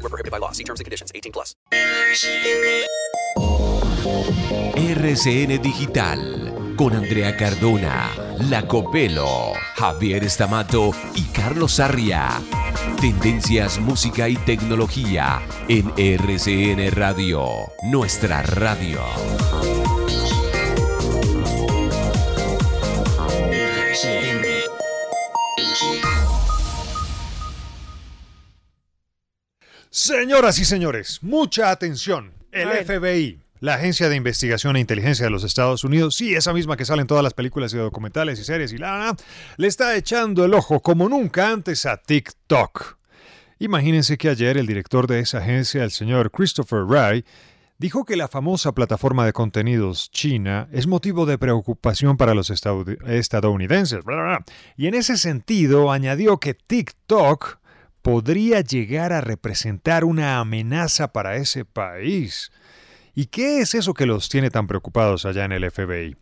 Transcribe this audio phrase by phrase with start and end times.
[0.00, 1.12] Prohibited by terms and conditions.
[1.14, 1.54] 18 plus.
[4.76, 8.10] RCN Digital con Andrea Cardona,
[8.48, 12.40] Lacopelo, Javier Estamato y Carlos Sarria.
[13.00, 17.48] Tendencias, música y tecnología en RCN Radio,
[17.82, 19.00] nuestra radio.
[29.98, 32.32] Señoras y señores, mucha atención.
[32.52, 36.76] El FBI, la Agencia de Investigación e Inteligencia de los Estados Unidos, sí, esa misma
[36.76, 39.16] que sale en todas las películas y documentales y series y la,
[39.56, 42.96] le está echando el ojo como nunca antes a TikTok.
[43.58, 47.24] Imagínense que ayer el director de esa agencia, el señor Christopher Wray,
[47.78, 54.04] dijo que la famosa plataforma de contenidos china es motivo de preocupación para los estadounidenses.
[54.76, 57.58] Y en ese sentido añadió que TikTok
[58.02, 62.50] podría llegar a representar una amenaza para ese país.
[63.14, 66.16] ¿Y qué es eso que los tiene tan preocupados allá en el FBI?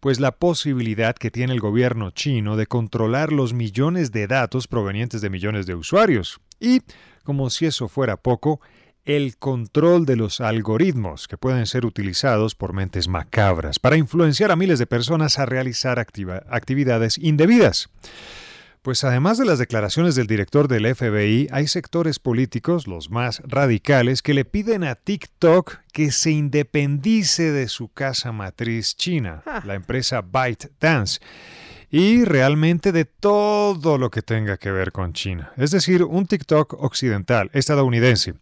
[0.00, 5.20] Pues la posibilidad que tiene el gobierno chino de controlar los millones de datos provenientes
[5.20, 6.40] de millones de usuarios.
[6.60, 6.82] Y,
[7.24, 8.60] como si eso fuera poco,
[9.04, 14.56] el control de los algoritmos que pueden ser utilizados por mentes macabras para influenciar a
[14.56, 17.88] miles de personas a realizar actividades indebidas.
[18.82, 24.22] Pues además de las declaraciones del director del FBI, hay sectores políticos, los más radicales,
[24.22, 29.62] que le piden a TikTok que se independice de su casa matriz china, ah.
[29.64, 31.20] la empresa ByteDance,
[31.92, 36.74] y realmente de todo lo que tenga que ver con China, es decir, un TikTok
[36.82, 38.34] occidental, estadounidense.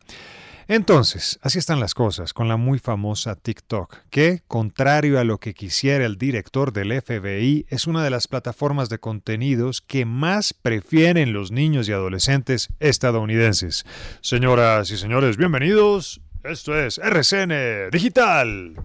[0.71, 5.53] Entonces, así están las cosas con la muy famosa TikTok, que, contrario a lo que
[5.53, 11.33] quisiera el director del FBI, es una de las plataformas de contenidos que más prefieren
[11.33, 13.85] los niños y adolescentes estadounidenses.
[14.21, 16.21] Señoras y señores, bienvenidos.
[16.45, 18.77] Esto es RCN Digital.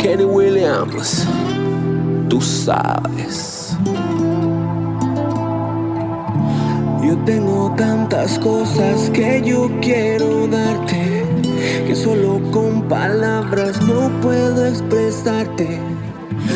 [0.00, 1.24] Kenny Williams,
[2.28, 3.76] tú sabes.
[7.02, 11.24] Yo tengo tantas cosas que yo quiero darte,
[11.84, 15.80] que solo con palabras no puedo expresarte.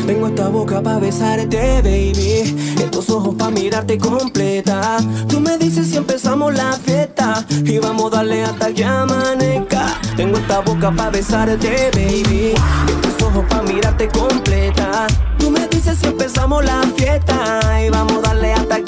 [0.06, 2.56] Tengo esta boca para besarte, baby.
[2.78, 4.98] Estos ojos para mirarte completa.
[5.28, 9.98] Tú me dices si empezamos la fiesta y vamos a darle hasta que amanezca.
[10.16, 12.54] Tengo esta boca para besarte, baby.
[13.02, 15.08] Estos ojos para mirarte completa.
[15.38, 18.85] Tú me dices si empezamos la fiesta y vamos a darle hasta que.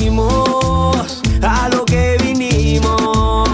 [0.00, 3.50] Venimos a lo que vinimos.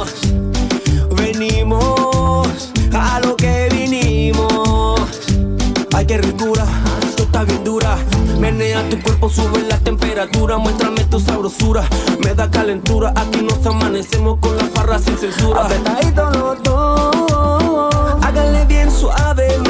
[1.16, 5.00] Venimos a lo que vinimos.
[5.92, 6.64] Ay, qué ricura,
[7.16, 7.98] tú estás bien dura.
[8.38, 10.56] Menea tu cuerpo, sube la temperatura.
[10.56, 11.82] Muéstrame tu sabrosura,
[12.24, 13.12] me da calentura.
[13.16, 15.64] Aquí nos amanecemos con la farra sin censura.
[15.64, 19.66] Apretadito los dos, háganle bien suave.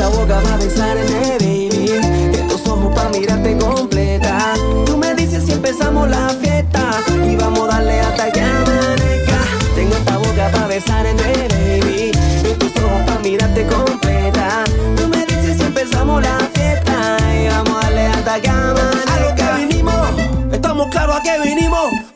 [0.00, 1.90] Esta boca para besarte, baby.
[2.32, 4.54] Estos ojos para mirarte completa.
[4.86, 9.38] Tú me dices si empezamos la fiesta y vamos a darle hasta que amanezca.
[9.74, 12.12] Tengo esta boca para besarte, baby.
[12.44, 14.64] Estos ojos para mirarte completa.
[14.96, 19.14] Tú me dices si empezamos la fiesta y vamos a darle hasta que amanezca.
[19.16, 20.08] A lo que vinimos,
[20.50, 22.09] estamos claros a qué vinimos.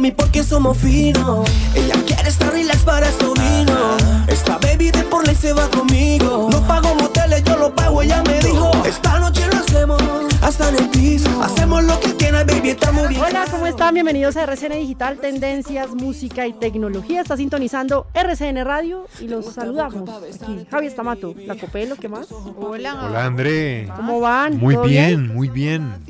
[0.00, 1.48] Póngame un perreo, mami, porque somos finos.
[1.74, 3.96] Ella quiere estar relax para eso vino.
[4.28, 6.48] Esta baby de por ley se va conmigo.
[6.50, 8.70] No pago moteles, yo lo pago, ella me dijo.
[8.84, 10.02] Esta noche lo hacemos
[10.42, 11.28] hasta en el piso.
[11.42, 13.20] Hacemos lo que quieras, baby, estamos bien.
[13.20, 13.94] Hola, ¿cómo están?
[13.94, 17.20] Bienvenidos a RCN Digital, Tendencias, Música y Tecnología.
[17.20, 20.08] Está sintonizando RCN Radio y los saludamos.
[20.08, 22.28] Aquí, Javi Estamato, La Copelo, ¿qué más?
[22.32, 23.04] Hola.
[23.04, 23.88] Hola, André.
[23.94, 24.56] ¿Cómo van?
[24.56, 26.09] Muy ¿Todo bien, muy bien.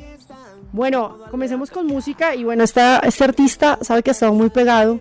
[0.73, 5.01] Bueno, comencemos con música y bueno, esta, este artista sabe que ha estado muy pegado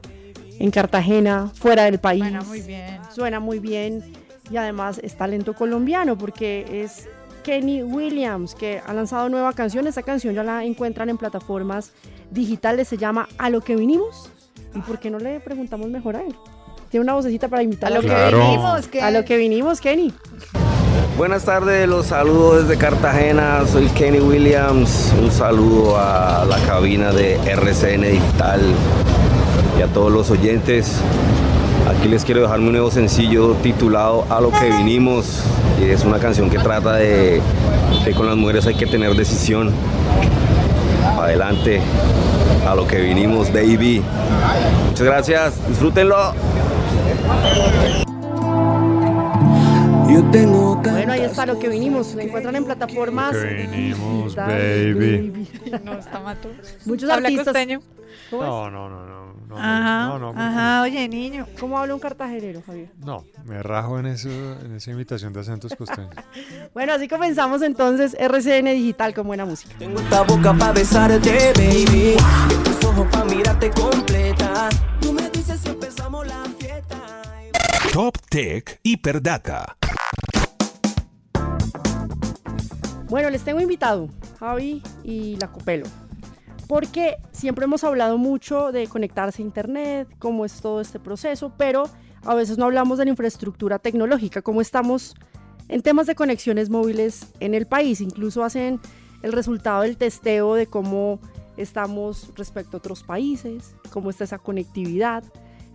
[0.59, 2.21] en Cartagena, fuera del país.
[2.23, 2.99] Suena muy bien.
[3.13, 4.03] Suena muy bien
[4.51, 7.07] y además es talento colombiano porque es
[7.43, 9.85] Kenny Williams que ha lanzado nueva canción.
[9.87, 11.91] Esta canción ya la encuentran en plataformas
[12.31, 14.29] digitales, se llama A lo que vinimos.
[14.75, 16.35] ¿Y por qué no le preguntamos mejor a él?
[16.89, 18.37] Tiene una vocecita para A invitar lo Claro.
[18.39, 20.13] que vinimos, que A lo que vinimos, Kenny.
[21.19, 27.35] Buenas tardes, los saludo desde Cartagena, soy Kenny Williams, un saludo a la cabina de
[27.45, 28.61] RCN Digital
[29.77, 30.93] y a todos los oyentes.
[31.89, 35.43] Aquí les quiero dejar mi nuevo sencillo titulado A lo que vinimos,
[35.81, 37.41] y es una canción que trata de
[38.05, 39.73] que con las mujeres hay que tener decisión.
[41.19, 41.81] Adelante,
[42.65, 44.01] a lo que vinimos, baby.
[44.87, 46.33] Muchas gracias, disfrútenlo.
[50.09, 50.68] Yo tengo
[51.19, 52.15] ahí está lo que vinimos.
[52.15, 53.33] La encuentran en plataformas.
[53.33, 55.47] Lo que vinimos, baby.
[55.83, 56.49] no está mato.
[56.85, 57.45] Muchos Habla artistas.
[57.53, 57.81] costeño.
[58.29, 58.49] ¿Cómo, es?
[58.49, 59.33] No, no, no, no.
[59.47, 60.07] no, Ajá.
[60.07, 61.47] no, no, Ajá, oye, niño.
[61.59, 62.89] ¿Cómo habla un cartagenero, Javier?
[63.03, 66.11] No, me rajo en, eso, en esa imitación de acentos costeños.
[66.73, 69.73] Bueno, así comenzamos entonces RCN Digital con buena música.
[69.79, 72.15] Tengo esta boca pa' besarte, baby.
[72.15, 74.69] Y tus ojos pa' mirarte completa.
[75.01, 76.97] Tú me dices si empezamos la fiesta.
[77.91, 79.75] Top Tech Hiperdata.
[83.09, 84.07] Bueno, les tengo invitado,
[84.39, 85.87] Javi y la Copelo,
[86.67, 91.89] porque siempre hemos hablado mucho de conectarse a Internet, cómo es todo este proceso, pero
[92.23, 95.15] a veces no hablamos de la infraestructura tecnológica, cómo estamos
[95.69, 97.99] en temas de conexiones móviles en el país.
[97.99, 98.79] Incluso hacen
[99.23, 101.19] el resultado del testeo de cómo
[101.57, 105.23] estamos respecto a otros países, cómo está esa conectividad,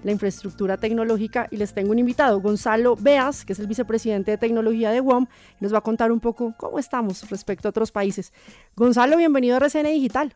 [0.05, 1.49] la infraestructura tecnológica.
[1.51, 5.27] Y les tengo un invitado, Gonzalo Beas, que es el vicepresidente de tecnología de WOM,
[5.61, 8.33] y nos va a contar un poco cómo estamos respecto a otros países.
[8.77, 10.35] Gonzalo, bienvenido a RCN Digital.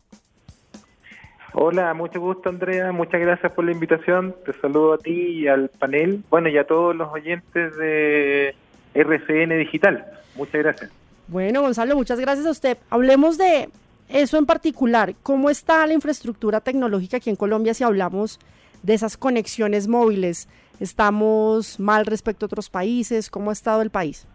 [1.55, 4.35] Hola, mucho gusto Andrea, muchas gracias por la invitación.
[4.45, 8.55] Te saludo a ti y al panel, bueno, y a todos los oyentes de
[8.95, 10.05] RCN Digital.
[10.37, 10.91] Muchas gracias.
[11.27, 12.79] Bueno, Gonzalo, muchas gracias a usted.
[12.91, 13.71] Hablemos de
[14.09, 15.15] eso en particular.
[15.23, 18.39] ¿Cómo está la infraestructura tecnológica aquí en Colombia si hablamos
[18.83, 20.49] de esas conexiones móviles?
[20.81, 23.31] ¿Estamos mal respecto a otros países?
[23.31, 24.27] ¿Cómo ha estado el país?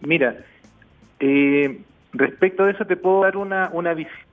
[0.00, 0.36] Mira,
[1.20, 1.80] eh,
[2.12, 4.28] respecto de eso te puedo dar una, una visión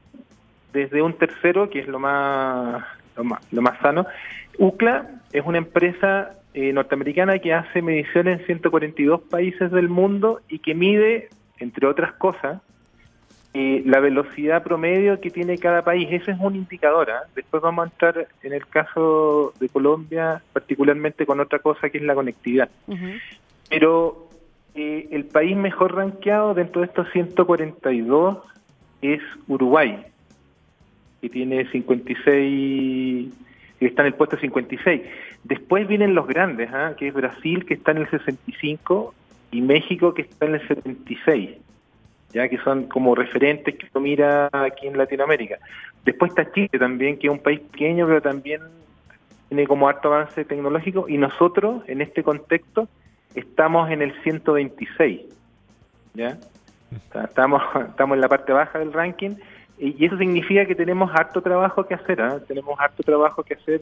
[0.75, 2.83] desde un tercero, que es lo más,
[3.15, 4.05] lo más, lo más sano.
[4.59, 10.59] UCLA es una empresa eh, norteamericana que hace mediciones en 142 países del mundo y
[10.59, 11.29] que mide,
[11.59, 12.61] entre otras cosas,
[13.57, 16.09] eh, la velocidad promedio que tiene cada país.
[16.11, 17.09] Eso es un indicador.
[17.09, 17.21] ¿ah?
[17.33, 22.03] Después vamos a entrar en el caso de Colombia, particularmente con otra cosa que es
[22.03, 22.67] la conectividad.
[23.69, 24.27] Pero
[24.75, 28.39] eh, el país mejor rankeado dentro de estos 142
[29.01, 30.03] es Uruguay,
[31.21, 33.33] que tiene 56,
[33.79, 35.01] que está en el puesto 56.
[35.45, 36.95] Después vienen los grandes, ¿ah?
[36.97, 39.13] que es Brasil, que está en el 65,
[39.51, 41.51] y México, que está en el 76,
[42.35, 45.57] ya que son como referentes que uno mira aquí en Latinoamérica.
[46.03, 48.61] Después está Chile también, que es un país pequeño, pero también
[49.47, 52.89] tiene como harto avance tecnológico, y nosotros, en este contexto,
[53.35, 55.21] estamos en el 126,
[56.13, 56.37] ¿ya?
[57.23, 59.35] Estamos, estamos en la parte baja del ranking
[59.77, 62.39] y y eso significa que tenemos harto trabajo que hacer, ¿ah?
[62.45, 63.81] tenemos harto trabajo que hacer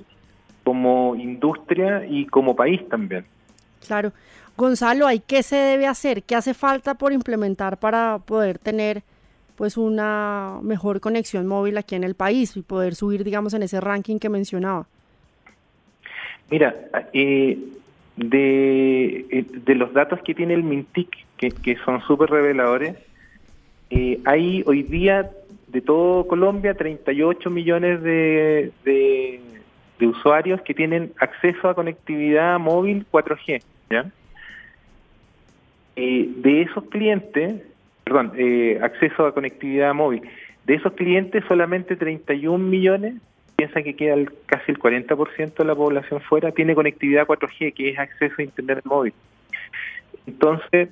[0.64, 3.26] como industria y como país también.
[3.86, 4.12] Claro.
[4.56, 6.24] Gonzalo, ¿hay qué se debe hacer?
[6.24, 9.02] ¿Qué hace falta por implementar para poder tener
[9.56, 13.82] pues una mejor conexión móvil aquí en el país y poder subir, digamos, en ese
[13.82, 14.86] ranking que mencionaba?
[16.50, 16.76] Mira,
[17.14, 17.58] eh,
[18.16, 22.96] de, eh, los datos que tiene el MINTIC, que, son súper reveladores,
[23.90, 25.30] eh, hay hoy día
[25.68, 29.42] de todo Colombia 38 millones de, de,
[30.00, 33.62] de usuarios que tienen acceso a conectividad móvil 4G.
[33.90, 34.12] ¿ya?
[35.96, 37.62] Eh, de esos clientes,
[38.04, 40.22] perdón, eh, acceso a conectividad móvil,
[40.66, 43.16] de esos clientes solamente 31 millones
[43.56, 47.90] piensa que queda el- casi el 40% de la población fuera, tiene conectividad 4G, que
[47.90, 49.14] es acceso a Internet móvil.
[50.26, 50.90] Entonces,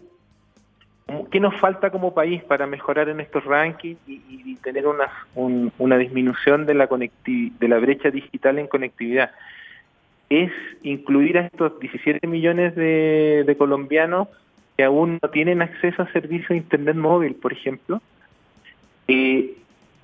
[1.07, 5.71] ¿cómo- ¿qué nos falta como país para mejorar en estos rankings y, tener una, un-
[5.79, 9.31] una disminución de la, de la brecha digital en conectividad?
[10.29, 10.51] Es
[10.83, 14.27] incluir a estos 17 millones de, de colombianos
[14.77, 18.01] que aún no tienen acceso a servicios de Internet móvil, por ejemplo,
[19.07, 19.55] eh,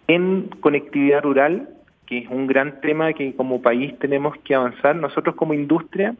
[0.07, 1.69] en conectividad rural,
[2.05, 4.95] que es un gran tema que como país tenemos que avanzar.
[4.95, 6.15] Nosotros como industria,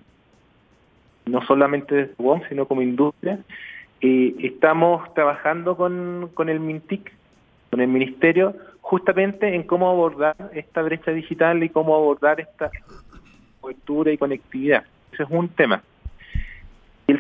[1.26, 3.40] no solamente desde WOM, sino como industria,
[4.02, 7.12] eh, estamos trabajando con, con el MINTIC,
[7.70, 12.70] con el Ministerio, justamente en cómo abordar esta brecha digital y cómo abordar esta
[13.60, 14.84] cobertura y conectividad.
[15.12, 15.82] Ese es un tema.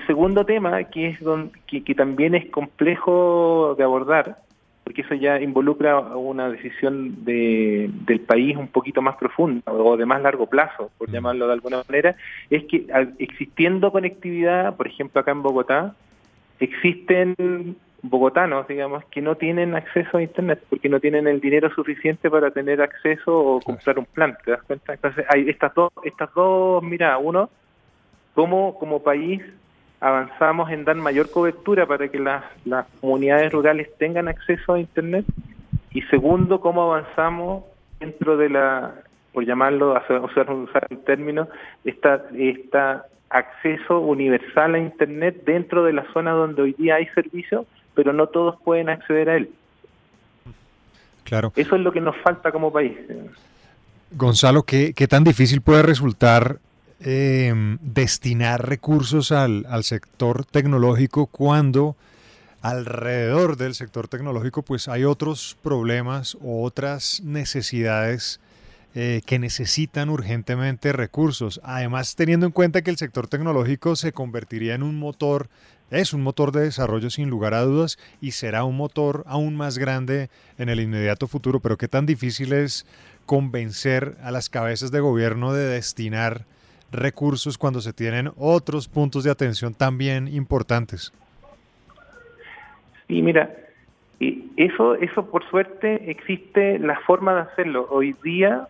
[0.07, 4.37] Segundo tema, que, es don, que, que también es complejo de abordar,
[4.85, 10.05] porque eso ya involucra una decisión de, del país un poquito más profunda o de
[10.05, 12.15] más largo plazo, por llamarlo de alguna manera,
[12.49, 12.87] es que
[13.19, 15.93] existiendo conectividad, por ejemplo acá en Bogotá,
[16.61, 22.29] existen bogotanos, digamos, que no tienen acceso a Internet porque no tienen el dinero suficiente
[22.29, 24.93] para tener acceso o comprar un plan, ¿te das cuenta?
[24.93, 27.49] Entonces hay estas dos, estas dos mira, uno,
[28.33, 29.41] cómo como país
[29.99, 35.25] avanzamos en dar mayor cobertura para que las, las comunidades rurales tengan acceso a Internet
[35.91, 37.63] y segundo, cómo avanzamos
[37.99, 38.93] dentro de la,
[39.33, 41.47] por llamarlo, usar, usar el término,
[41.83, 47.65] esta, esta acceso universal a Internet dentro de la zona donde hoy día hay servicios,
[47.93, 49.49] pero no todos pueden acceder a él.
[51.23, 51.51] Claro.
[51.55, 52.97] Eso es lo que nos falta como país.
[54.11, 56.59] Gonzalo, ¿qué, qué tan difícil puede resultar
[56.99, 61.95] eh, destinar recursos al, al sector tecnológico cuando
[62.61, 68.39] alrededor del sector tecnológico pues hay otros problemas o otras necesidades
[68.99, 71.61] eh, que necesitan urgentemente recursos.
[71.63, 75.49] Además, teniendo en cuenta que el sector tecnológico se convertiría en un motor,
[75.91, 79.77] es un motor de desarrollo sin lugar a dudas y será un motor aún más
[79.77, 82.87] grande en el inmediato futuro, pero qué tan difícil es
[83.27, 86.45] convencer a las cabezas de gobierno de destinar
[86.91, 91.11] recursos cuando se tienen otros puntos de atención también importantes.
[93.07, 93.55] Sí, mira,
[94.19, 97.87] y eso, eso por suerte existe la forma de hacerlo.
[97.89, 98.67] Hoy día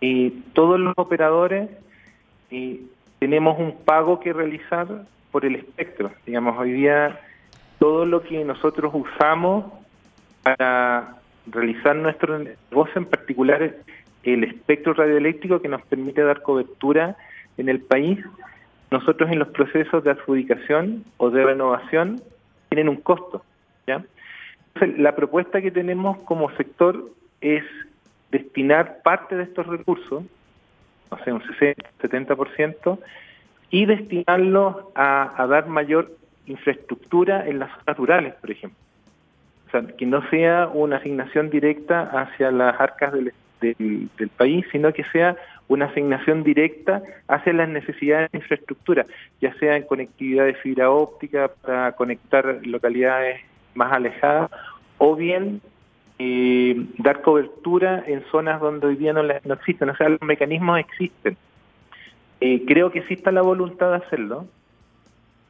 [0.00, 1.70] eh, todos los operadores
[2.50, 2.80] eh,
[3.18, 4.86] tenemos un pago que realizar
[5.30, 6.10] por el espectro.
[6.26, 7.20] Digamos, hoy día
[7.78, 9.66] todo lo que nosotros usamos
[10.42, 13.74] para realizar nuestro negocio, en particular
[14.22, 17.16] el espectro radioeléctrico que nos permite dar cobertura
[17.56, 18.18] en el país,
[18.90, 22.20] nosotros en los procesos de adjudicación o de renovación
[22.68, 23.44] tienen un costo.
[23.86, 24.04] ¿ya?
[24.74, 27.10] Entonces, la propuesta que tenemos como sector
[27.40, 27.64] es
[28.30, 30.24] destinar parte de estos recursos,
[31.10, 32.98] no sé, un 60, 70%,
[33.70, 36.10] y destinarlos a, dar mayor
[36.46, 38.78] infraestructura en las zonas rurales, por ejemplo.
[39.68, 44.92] O sea, que no sea una asignación directa hacia las arcas del, del, país, sino
[44.92, 45.36] que sea
[45.68, 49.06] una asignación directa hacia las necesidades de infraestructura,
[49.40, 53.40] ya sea en conectividad de fibra óptica para conectar localidades
[53.74, 54.50] más alejadas,
[54.98, 55.60] o bien
[56.18, 59.88] eh, dar cobertura en zonas donde hoy día no, la- no existen.
[59.90, 61.36] O sea, los mecanismos existen.
[62.40, 64.46] Eh, creo que exista la voluntad de hacerlo.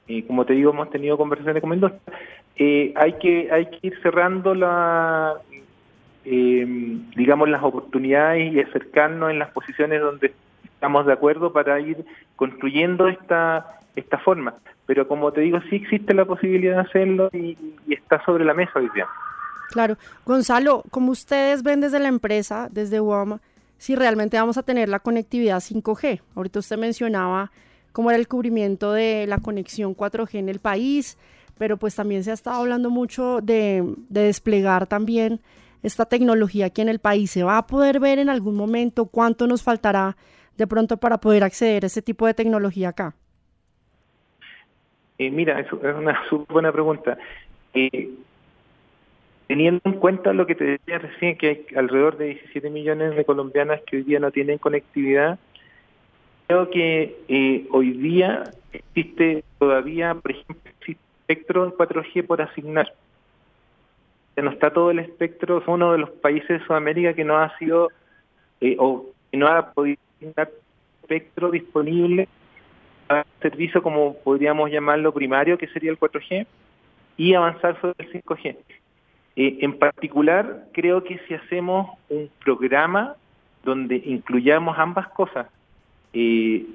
[0.06, 1.96] Eh, como te digo, hemos tenido conversaciones con Mendoza.
[2.56, 5.34] Eh, hay que hay que ir cerrando la
[6.32, 6.64] eh,
[7.16, 10.32] digamos las oportunidades y acercarnos en las posiciones donde
[10.62, 12.04] estamos de acuerdo para ir
[12.36, 14.54] construyendo esta esta forma.
[14.86, 17.56] Pero como te digo, sí existe la posibilidad de hacerlo y,
[17.88, 19.08] está sobre la mesa hoy día.
[19.70, 19.96] Claro.
[20.24, 23.40] Gonzalo, como ustedes ven desde la empresa, desde UAM,
[23.78, 26.20] si realmente vamos a tener la conectividad 5G.
[26.36, 27.50] Ahorita usted mencionaba
[27.92, 31.18] cómo era el cubrimiento de la conexión 4G en el país,
[31.58, 35.40] pero pues también se ha estado hablando mucho de desplegar también
[35.82, 37.30] esta tecnología aquí en el país.
[37.30, 40.16] ¿Se va a poder ver en algún momento cuánto nos faltará
[40.56, 43.14] de pronto para poder acceder a ese tipo de tecnología acá?
[45.18, 47.18] Eh, mira, es una súper buena pregunta.
[47.74, 48.10] Eh,
[49.46, 53.24] teniendo en cuenta lo que te decía recién, que hay alrededor de 17 millones de
[53.24, 55.38] colombianas que hoy día no tienen conectividad,
[56.46, 60.56] creo que eh, hoy día existe todavía, por ejemplo,
[61.30, 62.92] espectro en 4G por asignar.
[64.42, 67.56] No está todo el espectro, somos uno de los países de Sudamérica que no ha
[67.58, 67.90] sido
[68.60, 70.50] eh, o que no ha podido asignar
[71.02, 72.28] espectro disponible
[73.10, 76.46] un servicio como podríamos llamarlo primario, que sería el 4G,
[77.16, 78.56] y avanzar sobre el 5G.
[79.36, 83.16] Eh, en particular, creo que si hacemos un programa
[83.64, 85.46] donde incluyamos ambas cosas,
[86.12, 86.66] eh,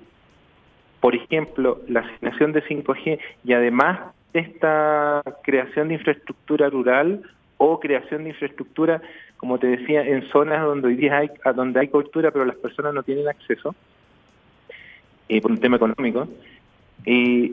[1.00, 4.00] por ejemplo, la asignación de 5G y además
[4.34, 7.24] esta creación de infraestructura rural
[7.58, 9.02] o creación de infraestructura,
[9.38, 12.94] como te decía, en zonas donde hoy día hay, donde hay cobertura pero las personas
[12.94, 13.76] no tienen acceso,
[15.30, 16.28] eh, por un tema económico,
[17.06, 17.52] eh,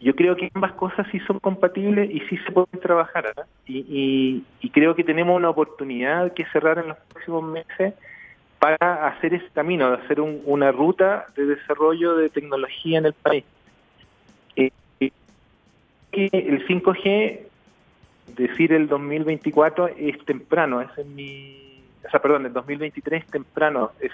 [0.00, 3.32] yo creo que ambas cosas sí son compatibles y sí se pueden trabajar.
[3.36, 3.44] ¿ah?
[3.66, 7.94] Y, y, creo que tenemos una oportunidad que cerrar en los próximos meses
[8.58, 13.12] para hacer ese camino, de hacer un- una ruta de desarrollo de tecnología en el
[13.14, 13.44] país.
[14.56, 14.70] Eh,
[15.00, 15.10] eh,
[16.32, 17.40] el 5G,
[18.36, 24.12] decir el 2024 es temprano, es mi, o sea, perdón, el 2023 es temprano, es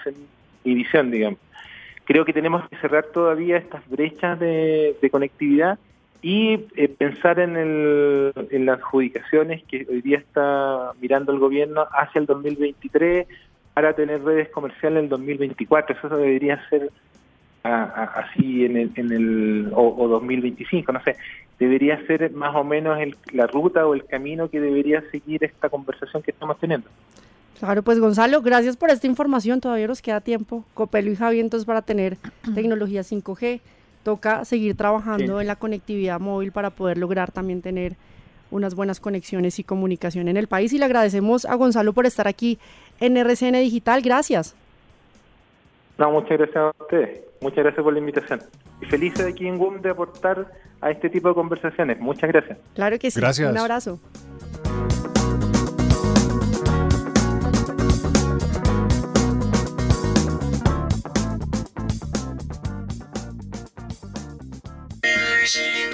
[0.63, 1.39] mi visión, digamos.
[2.05, 5.77] Creo que tenemos que cerrar todavía estas brechas de, de conectividad
[6.21, 11.87] y eh, pensar en, el, en las adjudicaciones que hoy día está mirando el gobierno
[11.91, 13.27] hacia el 2023
[13.73, 15.95] para tener redes comerciales en el 2024.
[15.95, 16.91] Eso debería ser
[17.63, 21.15] a- a- así en el, en el o, o 2025, no sé.
[21.59, 25.69] Debería ser más o menos el- la ruta o el camino que debería seguir esta
[25.69, 26.87] conversación que estamos teniendo.
[27.59, 29.61] Claro, pues Gonzalo, gracias por esta información.
[29.61, 32.17] Todavía nos queda tiempo, Copelo y Javi, entonces para tener
[32.55, 33.59] tecnología 5G,
[34.03, 35.41] toca seguir trabajando Sí.
[35.41, 37.95] en la conectividad móvil para poder lograr también tener
[38.49, 40.73] unas buenas conexiones y comunicación en el país.
[40.73, 42.57] Y le agradecemos a Gonzalo por estar aquí
[42.99, 44.01] en RCN Digital.
[44.01, 44.55] Gracias.
[45.99, 47.21] No, muchas gracias a ustedes.
[47.41, 48.39] Muchas gracias por la invitación.
[48.81, 50.47] Y feliz de aquí en WUM de aportar
[50.79, 51.99] a este tipo de conversaciones.
[51.99, 52.57] Muchas gracias.
[52.75, 53.19] Claro que sí.
[53.19, 53.51] Gracias.
[53.51, 53.99] Un abrazo.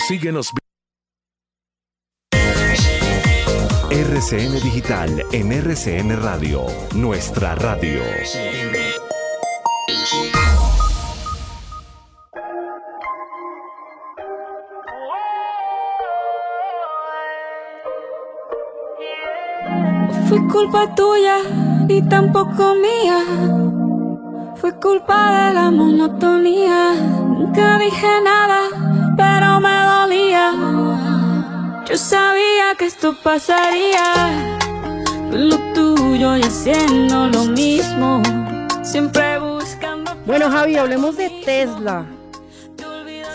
[0.07, 0.51] Síguenos.
[3.91, 8.01] RCN Digital en RCN Radio, nuestra radio.
[20.27, 21.37] Fue culpa tuya,
[21.87, 23.23] ni tampoco mía.
[24.55, 26.93] Fue culpa de la monotonía.
[27.29, 28.63] Nunca dije nada,
[29.15, 30.51] pero me dolía.
[31.85, 34.57] Yo sabía que esto pasaría.
[35.31, 38.21] Lo tuyo y haciendo lo mismo.
[38.81, 40.11] Siempre buscando.
[40.25, 42.05] Bueno, Javi, hablemos de Tesla.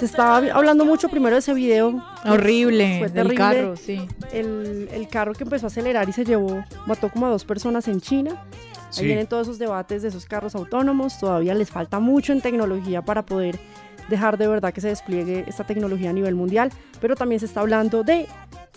[0.03, 2.05] Se estaba hablando mucho primero de ese video.
[2.25, 3.37] Horrible, Fue del terrible.
[3.37, 4.05] carro, sí.
[4.33, 7.87] El, el carro que empezó a acelerar y se llevó, mató como a dos personas
[7.87, 8.45] en China.
[8.91, 9.03] Sí.
[9.03, 11.21] Ahí vienen todos esos debates de esos carros autónomos.
[11.21, 13.61] Todavía les falta mucho en tecnología para poder
[14.09, 16.73] dejar de verdad que se despliegue esta tecnología a nivel mundial.
[17.01, 18.27] Pero también se está hablando de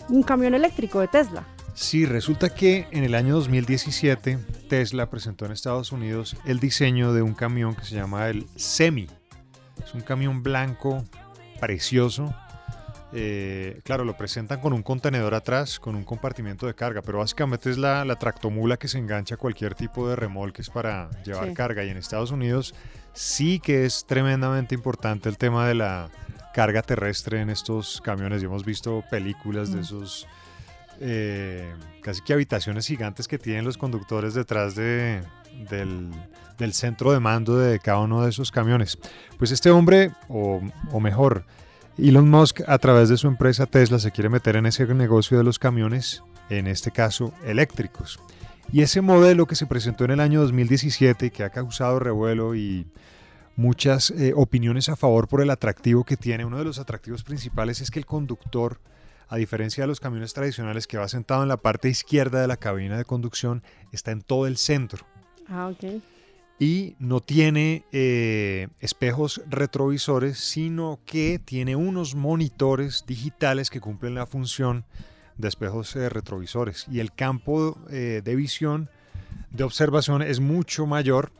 [0.08, 1.42] un camión eléctrico de Tesla.
[1.74, 7.22] Sí, resulta que en el año 2017 Tesla presentó en Estados Unidos el diseño de
[7.22, 9.08] un camión que se llama el Semi.
[9.84, 11.04] Es un camión blanco,
[11.60, 12.34] precioso.
[13.12, 17.70] Eh, claro, lo presentan con un contenedor atrás, con un compartimiento de carga, pero básicamente
[17.70, 21.54] es la, la tractomula que se engancha a cualquier tipo de remolques para llevar Sí.
[21.54, 21.84] carga.
[21.84, 22.74] Y en Estados Unidos
[23.12, 26.10] sí que es tremendamente importante el tema de la
[26.52, 28.42] carga terrestre en estos camiones.
[28.42, 29.82] Y hemos visto películas de Mm.
[29.82, 30.26] esos
[31.00, 35.20] eh, casi que habitaciones gigantes que tienen los conductores detrás de,
[35.68, 38.98] del, centro de mando de cada uno de esos camiones.
[39.38, 40.60] Pues este hombre, o,
[40.92, 41.44] o mejor,
[41.98, 45.44] Elon Musk a través de su empresa Tesla se quiere meter en ese negocio de
[45.44, 48.20] los camiones, en este caso eléctricos.
[48.72, 52.54] Y ese modelo que se presentó en el año 2017 y que ha causado revuelo
[52.54, 52.86] y
[53.54, 57.80] muchas eh, opiniones a favor por el atractivo que tiene, uno de los atractivos principales
[57.80, 58.80] es que el conductor
[59.28, 62.56] a diferencia de los camiones tradicionales que va sentado en la parte izquierda de la
[62.56, 65.04] cabina de conducción, está en todo el centro
[65.48, 65.72] Ah,
[66.58, 74.26] y no tiene eh, espejos retrovisores, sino que tiene unos monitores digitales que cumplen la
[74.26, 74.84] función
[75.36, 76.86] de espejos eh, retrovisores.
[76.90, 78.88] Y el campo eh, de visión,
[79.50, 81.30] de observación, es mucho mayor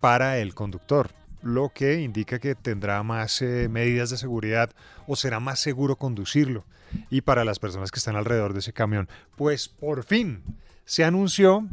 [0.00, 1.10] para el conductor,
[1.42, 4.70] lo que indica que tendrá más eh, medidas de seguridad
[5.06, 6.64] o será más seguro conducirlo.
[7.10, 10.42] Y para las personas que están alrededor de ese camión, pues por fin
[10.84, 11.66] se anunció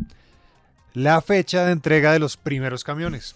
[0.94, 3.36] la fecha de entrega de los primeros camiones.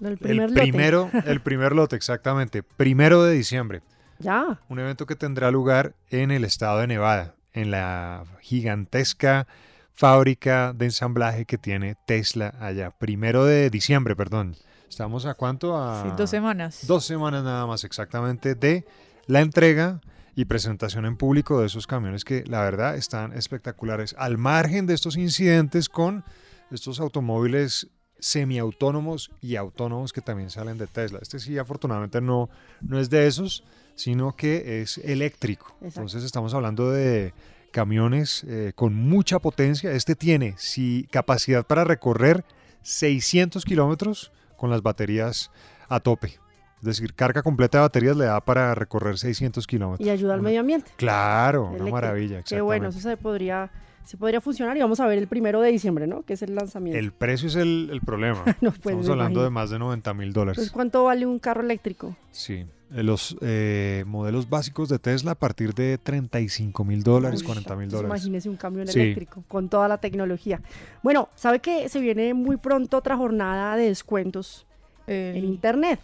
[0.00, 0.60] El primer el lote.
[0.60, 3.82] primero, el primer lote, exactamente, primero de diciembre.
[4.18, 4.60] Ya.
[4.68, 9.46] Un evento que tendrá lugar en el estado de Nevada, en la gigantesca
[9.92, 12.90] fábrica de ensamblaje que tiene Tesla allá.
[12.90, 14.56] Primero de diciembre, perdón.
[14.88, 15.76] ¿Estamos a cuánto?
[15.76, 16.86] A Sí, dos semanas.
[16.86, 18.84] Dos semanas nada más exactamente de
[19.26, 20.00] la entrega
[20.36, 24.14] y presentación en público de esos camiones que la verdad están espectaculares.
[24.18, 26.24] Al margen de estos incidentes con
[26.70, 31.18] estos automóviles semiautónomos y autónomos que también salen de Tesla.
[31.20, 32.48] Este sí, afortunadamente no,
[32.80, 35.66] no es de esos, sino que es eléctrico.
[35.80, 35.86] Exacto.
[36.00, 37.34] Entonces estamos hablando de
[37.70, 39.92] camiones eh, con mucha potencia.
[39.92, 42.44] Este tiene sí, capacidad para recorrer
[42.82, 45.50] 600 kilómetros con las baterías
[45.88, 46.38] a tope.
[46.80, 50.06] decir, carga completa de baterías le da para recorrer 600 kilómetros.
[50.06, 50.92] Y ayuda al medio ambiente.
[50.96, 52.42] Claro, una maravilla.
[52.42, 53.70] Qué bueno, eso se podría,
[54.04, 56.22] se podría funcionar y vamos a ver el primero de diciembre, ¿no?
[56.22, 56.98] Que es el lanzamiento.
[56.98, 58.44] El precio es el, el problema.
[58.60, 59.42] No, pues, Estamos hablando imagino.
[59.44, 60.58] de más de 90 mil dólares.
[60.58, 62.16] Entonces, ¿cuánto vale un carro eléctrico?
[62.30, 62.64] Sí.
[62.94, 67.76] Eh, Los eh, modelos básicos de Tesla a partir de 35 mil dólares, Uy, 40
[67.76, 68.10] mil dólares.
[68.10, 69.00] Imagínese un camión Sí.
[69.00, 70.60] eléctrico con toda la tecnología.
[71.02, 74.66] Bueno, ¿sabe que se viene muy pronto otra jornada de descuentos
[75.06, 76.00] en Internet?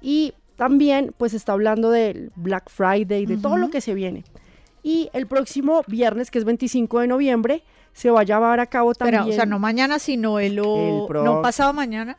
[0.00, 4.24] Y también, pues, está hablando del Black Friday, de todo lo que se viene.
[4.82, 7.62] Y el próximo viernes, que es 25 de noviembre,
[7.92, 9.22] se va a llevar a cabo también...
[9.22, 12.16] Pero, o sea, no mañana, sino el, o- El pro- no pasado mañana,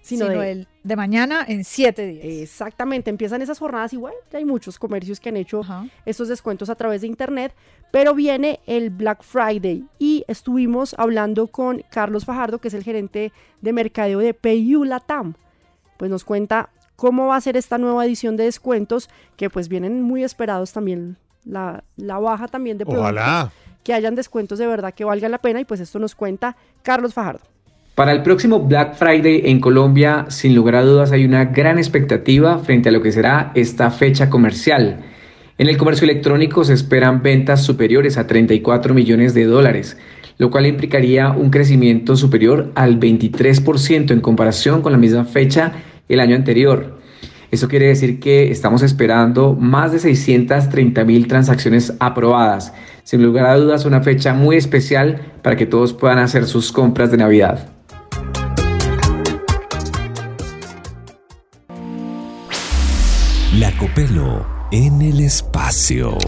[0.00, 2.24] Sino sino, de- el de mañana en siete días.
[2.24, 5.62] Exactamente, empiezan esas jornadas igual, ya hay muchos comercios que han hecho
[6.06, 7.52] estos descuentos a través de internet,
[7.90, 13.32] pero viene el Black Friday y estuvimos hablando con Carlos Fajardo, que es el gerente
[13.60, 15.34] de mercadeo de PayU Latam.
[15.98, 20.02] Pues nos cuenta cómo va a ser esta nueva edición de descuentos, que pues vienen
[20.02, 23.12] muy esperados también la, la baja también de productos.
[23.12, 23.50] Ojalá.
[23.82, 27.14] Que hayan descuentos de verdad que valgan la pena y pues esto nos cuenta Carlos
[27.14, 27.40] Fajardo.
[27.94, 32.58] Para el próximo Black Friday en Colombia, sin lugar a dudas, hay una gran expectativa
[32.58, 35.00] frente a lo que será esta fecha comercial.
[35.58, 39.98] En el comercio electrónico se esperan ventas superiores a 34 millones de dólares,
[40.36, 45.72] lo cual implicaría un crecimiento superior al 23% en comparación con la misma fecha
[46.08, 46.97] el año anterior.
[47.50, 52.72] Eso quiere decir que estamos esperando más de 630 mil transacciones aprobadas.
[53.04, 57.10] Sin lugar a dudas, una fecha muy especial para que todos puedan hacer sus compras
[57.10, 57.70] de Navidad.
[63.58, 66.18] La Copelo en el espacio.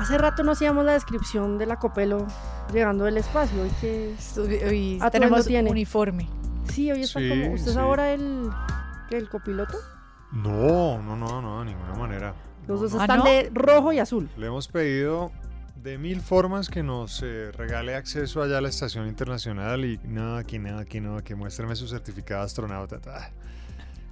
[0.00, 2.26] Hace rato no hacíamos la descripción de la Copelo
[2.72, 3.62] llegando del espacio.
[3.62, 4.14] Hoy que
[4.66, 5.70] Hoy tenemos tiene?
[5.70, 6.26] uniforme.
[6.72, 7.52] Sí, hoy está Sí, como.
[7.52, 8.48] ¿Usted es ahora el,
[9.10, 9.76] el copiloto?
[10.32, 12.34] No, no, no, no, de ninguna manera.
[12.66, 13.00] Los No, dos no.
[13.02, 14.30] están de rojo y azul.
[14.38, 15.32] Le hemos pedido
[15.76, 20.36] de mil formas que nos eh, regale acceso allá a la estación internacional y no,
[20.36, 23.00] aquí no, aquí no, que muéstrame su certificado de astronauta.
[23.06, 23.28] Ah,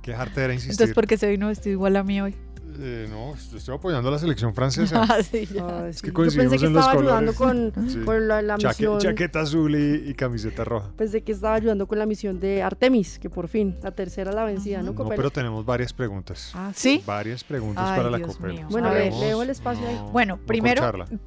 [0.02, 0.72] qué jartera insistir.
[0.72, 2.34] Entonces, ¿por qué se vino vestido igual a mí hoy?
[2.80, 5.02] Eh, no, yo estoy apoyando a la selección francesa.
[5.08, 5.88] Ah, sí, ya.
[5.88, 7.98] Es que Yo coincidimos pensé que en los estaba ayudando con, Sí.
[8.04, 8.98] con la, la Chaque- misión.
[9.00, 10.90] chaqueta azul y, y camiseta roja.
[10.96, 14.44] Pensé que estaba ayudando con la misión de Artemis, que por fin, la tercera la
[14.44, 14.92] vencida, ¿no?
[14.92, 16.52] No, pero tenemos varias preguntas.
[16.54, 17.02] Ah, ¿sí?
[17.06, 18.52] Varias preguntas Ay, para la Copel.
[18.52, 18.66] mío.
[18.70, 19.12] Bueno, A ver.
[19.14, 19.98] le dejo el espacio ahí.
[20.12, 20.82] Bueno, primero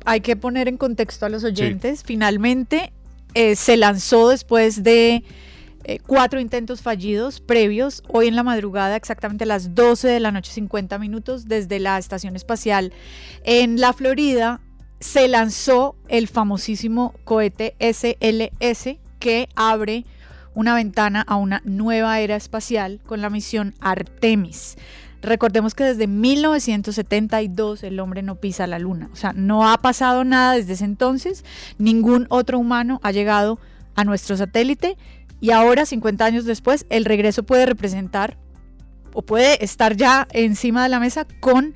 [0.05, 2.03] hay que poner en contexto a los oyentes.
[2.03, 2.93] Finalmente
[3.33, 5.23] eh, se lanzó después de
[5.83, 10.31] eh, cuatro intentos fallidos previos, hoy en la madrugada, exactamente a las 12 de la
[10.31, 12.93] noche, 50 minutos, desde la estación espacial
[13.43, 14.61] en la Florida,
[14.99, 20.05] se lanzó el famosísimo cohete SLS que abre
[20.53, 24.77] una ventana a una nueva era espacial con la misión Artemis.
[25.21, 30.23] Recordemos que desde 1972 el hombre no pisa la luna, o sea, no ha pasado
[30.23, 31.45] nada desde ese entonces,
[31.77, 33.59] ningún otro humano ha llegado
[33.95, 34.97] a nuestro satélite
[35.41, 38.37] y ahora, 50 años después, el regreso puede representar
[39.13, 41.73] o puede estar ya encima de la mesa con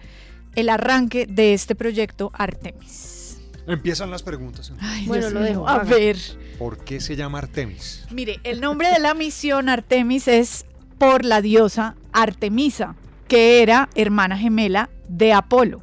[0.56, 3.40] el arranque de este proyecto Artemis.
[3.68, 4.72] Empiezan las preguntas.
[4.80, 6.18] Ay, Bueno, Dios lo dejo, A ver.
[6.60, 8.06] ¿Por qué se llama Artemis?
[8.12, 10.66] Mire, el nombre de la misión Artemis es
[11.00, 12.96] por la diosa Artemisa,
[13.28, 15.82] que era hermana gemela de Apolo.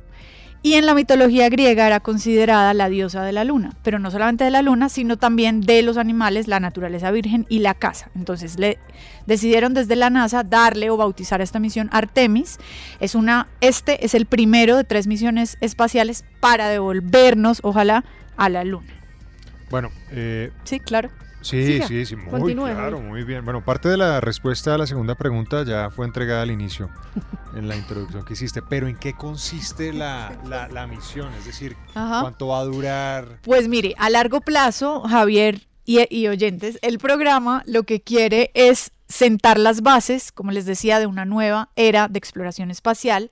[0.64, 4.44] Y en la mitología griega era considerada la diosa de la luna, pero no solamente
[4.44, 8.10] de la luna, sino también de los animales, la naturaleza virgen y la caza.
[8.14, 8.78] Entonces le
[9.26, 12.58] decidieron desde la NASA darle o bautizar a esta misión Artemis.
[13.00, 18.04] Es una, este es el primero de tres misiones espaciales para devolvernos, ojalá,
[18.36, 18.92] a la luna.
[19.68, 21.10] Bueno, eh, Sí, claro.
[21.42, 21.86] Sí, Siga.
[21.88, 23.44] sí, sí, muy Continúe, claro, muy bien.
[23.44, 26.88] Bueno, parte de la respuesta a la segunda pregunta ya fue entregada al inicio,
[27.56, 31.32] en la introducción que hiciste, pero ¿en qué consiste la, la- la misión?
[31.34, 32.20] Es decir, Ajá.
[32.22, 33.38] ¿cuánto va a durar?
[33.42, 38.92] Pues mire, a largo plazo, Javier y, y oyentes, el programa lo que quiere es
[39.08, 43.30] sentar las bases, como les decía, de una nueva era de exploración espacial.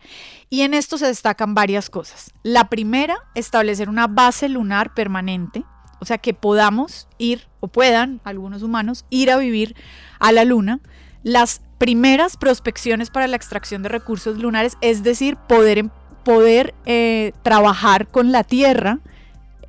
[0.51, 2.33] Y en esto se destacan varias cosas.
[2.43, 5.65] La primera, establecer una base lunar permanente,
[6.01, 9.77] o sea, que podamos ir, o puedan algunos humanos, ir a vivir
[10.19, 10.81] a la Luna.
[11.23, 15.91] Las primeras prospecciones para la extracción de recursos lunares, es decir, poder, em-
[16.25, 18.99] poder eh, trabajar con la Tierra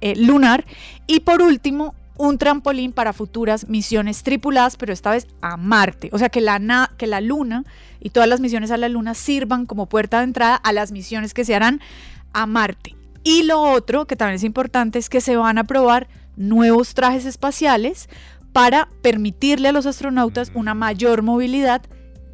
[0.02, 0.65] eh, lunar.
[1.08, 6.10] Y por último, un trampolín para futuras misiones tripuladas, pero esta vez a Marte.
[6.12, 7.63] O sea, que la, que la Luna
[8.00, 11.34] y todas las misiones a la Luna sirvan como puerta de entrada a las misiones
[11.34, 11.82] que se harán
[12.34, 12.96] a Marte.
[13.24, 17.26] Y lo otro, que también es importante, es que se van a probar nuevos trajes
[17.26, 18.10] espaciales
[18.54, 21.82] para permitirle a los astronautas una mayor movilidad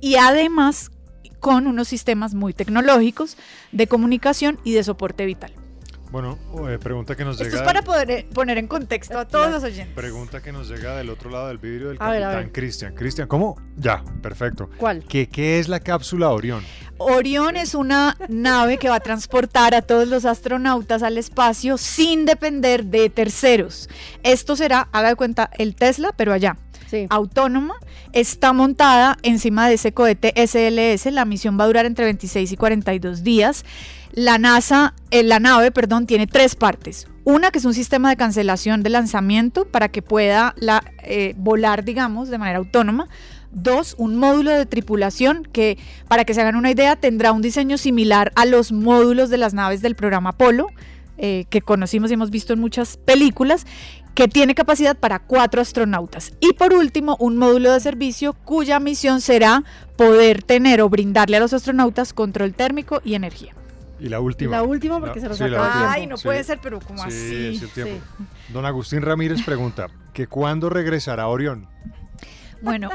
[0.02, 0.92] y además
[1.40, 3.38] con unos sistemas muy tecnológicos
[3.72, 5.54] de comunicación y de soporte vital.
[6.12, 6.38] Bueno,
[6.70, 7.58] eh, pregunta que nos Esto llega.
[7.58, 9.94] es para poder eh, poner en contexto a todos los oyentes.
[9.94, 12.50] Pregunta que nos llega del otro lado del vidrio del A capitán.
[12.52, 12.96] Cristian.
[12.96, 13.58] Cristian, ¿cómo?
[13.76, 14.70] Ya, perfecto.
[14.78, 15.04] ¿Cuál?
[15.04, 16.64] ¿Qué, ¿Qué es la cápsula Orión?
[16.98, 22.26] Orión es una nave que va a transportar a todos los astronautas al espacio sin
[22.26, 23.90] depender de terceros.
[24.24, 26.58] Esto será, haga de cuenta, el Tesla, pero allá.
[27.10, 27.76] Autónoma,
[28.14, 31.12] está montada encima de ese cohete SLS.
[31.12, 33.66] La misión va a durar entre 26 y 42 días.
[34.18, 37.06] La NASA, eh, la nave, perdón, tiene tres partes.
[37.24, 40.56] Una que es un sistema de cancelación de lanzamiento para que pueda
[41.04, 43.10] eh, volar, digamos, de manera autónoma.
[43.52, 45.78] Dos, un módulo de tripulación que,
[46.08, 49.54] para que se hagan una idea, tendrá un diseño similar a los módulos de las
[49.54, 50.66] naves del programa Apolo,
[51.20, 53.68] eh, que conocimos y hemos visto en muchas películas,
[54.16, 56.34] que tiene capacidad para cuatro astronautas.
[56.40, 59.64] Y por último, un módulo de servicio cuya misión será
[59.96, 63.54] poder tener o brindarle a los astronautas control térmico y energía.
[64.00, 64.52] Y la última.
[64.58, 65.92] La última, porque se sí, acaba última.
[65.92, 66.24] Ay, no Sí.
[66.26, 67.46] puede ser, pero como Sí, así.
[67.56, 68.04] es el tiempo.
[68.50, 71.68] Don Agustín Ramírez pregunta que cuándo regresará Orión.
[72.62, 72.90] Bueno,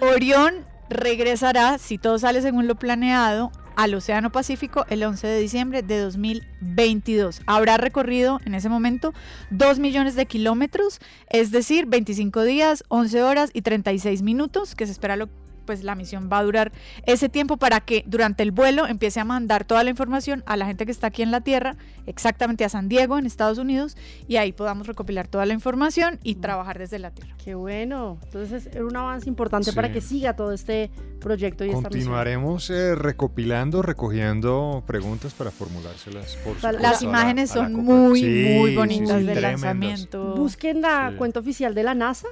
[0.00, 5.82] Orión regresará, si todo sale según lo planeado, al Océano Pacífico el 11 de diciembre
[5.82, 7.42] de 2022.
[7.46, 9.12] Habrá recorrido en ese momento
[9.50, 14.92] 2 millones de kilómetros, es decir, 25 días, 11 horas y 36 minutos, que se
[14.92, 15.28] espera lo
[15.66, 16.72] pues la misión va a durar
[17.04, 20.64] ese tiempo para que durante el vuelo empiece a mandar toda la información a la
[20.66, 21.76] gente que está aquí en la Tierra,
[22.06, 23.96] exactamente a San Diego, en Estados Unidos,
[24.28, 27.34] y ahí podamos recopilar toda la información y trabajar desde la Tierra.
[27.44, 28.18] Qué bueno.
[28.24, 29.76] Entonces es un avance importante Sí.
[29.76, 30.90] para que siga todo este
[31.26, 31.92] proyecto y esta misión.
[31.92, 38.54] Continuaremos eh, recopilando, recogiendo preguntas para formulárselas por supuesto, Las imágenes la son muy, Sí,
[38.58, 40.34] muy bonitas sí, del lanzamiento.
[40.36, 41.16] Busquen la Sí.
[41.16, 42.28] cuenta oficial de la NASA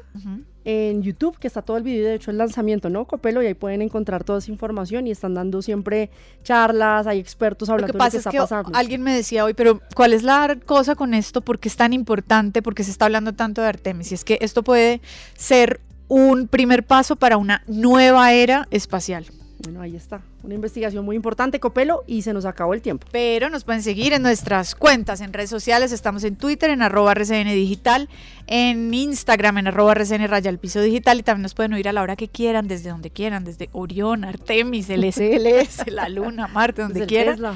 [0.66, 3.04] en YouTube, que está todo el video, de hecho el lanzamiento, ¿no?
[3.04, 6.08] Copelo, y ahí pueden encontrar toda esa información y están dando siempre
[6.42, 8.70] charlas, hay expertos Lo hablando que de lo que pasa es está que pasando.
[8.74, 11.40] alguien me decía hoy, pero ¿cuál es la cosa con esto?
[11.42, 12.62] ¿Por qué es tan importante?
[12.62, 14.12] ¿Por qué se está hablando tanto de Artemis?
[14.12, 15.02] Y es que esto puede
[15.36, 19.26] ser un primer paso para una nueva era espacial.
[19.64, 20.20] Bueno, ahí está.
[20.42, 23.06] Una investigación muy importante, Copelo, y se nos acabó el tiempo.
[23.10, 25.90] Pero nos pueden seguir en nuestras cuentas, en redes sociales.
[25.90, 28.10] Estamos en Twitter, en arroba RCN Digital,
[28.46, 31.20] en Instagram, en arroba RCN Raya al Piso Digital.
[31.20, 34.24] Y también nos pueden oír a la hora que quieran, desde donde quieran, desde Orión,
[34.24, 37.34] Artemis, el SLS, la Luna, Marte, donde Desde quieran.
[37.36, 37.54] Tesla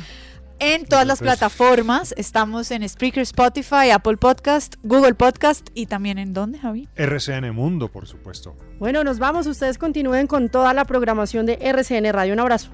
[0.59, 2.15] en todas las plataformas.
[2.17, 6.89] Estamos en Spreaker, Spotify, Apple Podcast, Google Podcast y también en dónde, Javi?
[6.97, 8.57] RCN Mundo, por supuesto.
[8.79, 9.47] Bueno, nos vamos.
[9.47, 12.33] Ustedes continúen con toda la programación de RCN Radio.
[12.35, 12.71] Un abrazo.